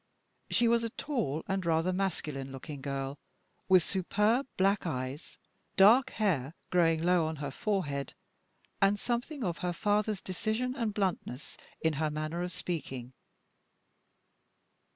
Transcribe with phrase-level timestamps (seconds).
[0.49, 3.19] She was a tall and rather masculine looking girl,
[3.69, 5.37] with superb black eyes,
[5.77, 8.15] dark hair growing low on her forehead,
[8.81, 13.13] and something of her father's decision and bluntness in her manner of speaking.